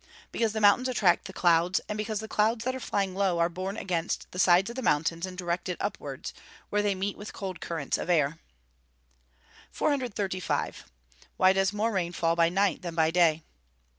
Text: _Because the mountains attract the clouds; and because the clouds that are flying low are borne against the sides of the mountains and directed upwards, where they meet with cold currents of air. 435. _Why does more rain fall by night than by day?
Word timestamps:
_Because 0.31 0.53
the 0.53 0.61
mountains 0.61 0.89
attract 0.89 1.25
the 1.25 1.31
clouds; 1.31 1.79
and 1.87 1.95
because 1.95 2.21
the 2.21 2.27
clouds 2.27 2.65
that 2.65 2.73
are 2.73 2.79
flying 2.79 3.13
low 3.13 3.37
are 3.37 3.49
borne 3.49 3.77
against 3.77 4.25
the 4.31 4.39
sides 4.39 4.71
of 4.71 4.75
the 4.75 4.81
mountains 4.81 5.27
and 5.27 5.37
directed 5.37 5.77
upwards, 5.79 6.33
where 6.71 6.81
they 6.81 6.95
meet 6.95 7.15
with 7.19 7.33
cold 7.33 7.61
currents 7.61 7.99
of 7.99 8.09
air. 8.09 8.39
435. 9.69 10.85
_Why 11.39 11.53
does 11.53 11.71
more 11.71 11.91
rain 11.91 12.13
fall 12.13 12.35
by 12.35 12.49
night 12.49 12.81
than 12.81 12.95
by 12.95 13.11
day? 13.11 13.43